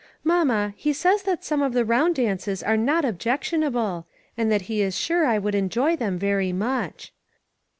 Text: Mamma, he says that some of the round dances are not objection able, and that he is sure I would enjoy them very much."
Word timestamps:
Mamma, 0.23 0.73
he 0.77 0.93
says 0.93 1.21
that 1.21 1.43
some 1.45 1.61
of 1.61 1.73
the 1.73 1.85
round 1.85 2.15
dances 2.15 2.63
are 2.63 2.75
not 2.75 3.05
objection 3.05 3.63
able, 3.63 4.07
and 4.35 4.51
that 4.51 4.63
he 4.63 4.81
is 4.81 4.97
sure 4.97 5.27
I 5.27 5.37
would 5.37 5.53
enjoy 5.53 5.95
them 5.95 6.17
very 6.17 6.51
much." 6.51 7.13